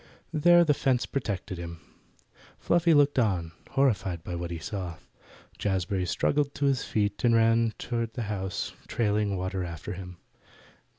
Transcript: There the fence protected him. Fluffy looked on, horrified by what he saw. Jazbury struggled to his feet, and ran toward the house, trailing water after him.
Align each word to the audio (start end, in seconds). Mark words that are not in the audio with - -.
There 0.33 0.63
the 0.65 0.73
fence 0.73 1.05
protected 1.05 1.59
him. 1.59 1.79
Fluffy 2.57 2.95
looked 2.95 3.19
on, 3.19 3.51
horrified 3.69 4.23
by 4.23 4.33
what 4.33 4.49
he 4.49 4.57
saw. 4.57 4.97
Jazbury 5.59 6.07
struggled 6.07 6.55
to 6.55 6.65
his 6.65 6.83
feet, 6.83 7.23
and 7.23 7.35
ran 7.35 7.75
toward 7.77 8.15
the 8.15 8.23
house, 8.23 8.73
trailing 8.87 9.37
water 9.37 9.63
after 9.63 9.93
him. 9.93 10.17